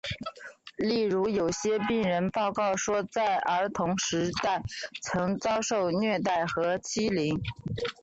[0.77, 4.63] 例如有些病人报告说在儿童时代
[5.03, 7.39] 曾遭受虐待和欺凌。